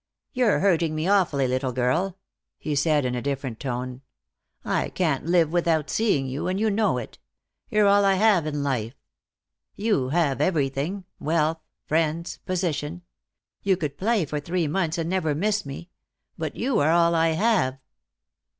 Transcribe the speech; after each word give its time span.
"You're 0.33 0.61
hurting 0.61 0.95
me 0.95 1.07
awfully, 1.07 1.47
little 1.47 1.73
girl," 1.73 2.17
he 2.57 2.73
said, 2.73 3.05
in 3.05 3.13
a 3.13 3.21
different 3.21 3.59
tone. 3.59 4.01
"I 4.65 4.89
can't 4.89 5.27
live 5.27 5.51
without 5.51 5.91
seeing 5.91 6.25
you, 6.25 6.47
and 6.47 6.59
you 6.59 6.71
know 6.71 6.97
it. 6.97 7.19
You're 7.69 7.85
all 7.85 8.03
I 8.03 8.15
have 8.15 8.47
in 8.47 8.63
life. 8.63 8.95
You 9.75 10.09
have 10.09 10.41
everything, 10.41 11.05
wealth, 11.19 11.59
friends, 11.85 12.39
position. 12.47 13.03
You 13.61 13.77
could 13.77 13.95
play 13.95 14.25
for 14.25 14.39
three 14.39 14.65
months 14.65 14.97
and 14.97 15.07
never 15.11 15.35
miss 15.35 15.67
me. 15.67 15.91
But 16.35 16.55
you 16.55 16.79
are 16.79 16.89
all 16.89 17.13
I 17.13 17.33
have." 17.33 17.77